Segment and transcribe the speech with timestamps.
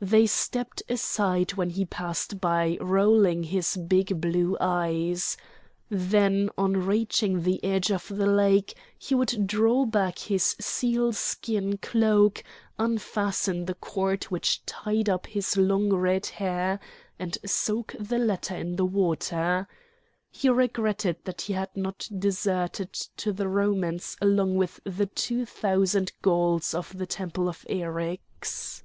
[0.00, 5.36] They stepped aside when he passed by rolling his big blue eyes.
[5.88, 12.44] Then on reaching the edge of the lake he would draw back his sealskin cloak,
[12.78, 16.78] unfasten the cord which tied up his long red hair,
[17.18, 19.66] and soak the latter in the water.
[20.30, 26.12] He regretted that he had not deserted to the Romans along with the two thousand
[26.22, 28.84] Gauls of the temple of Eryx.